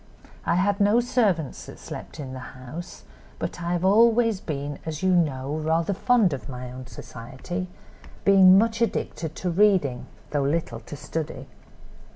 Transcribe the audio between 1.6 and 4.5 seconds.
that slept in the house, but I have always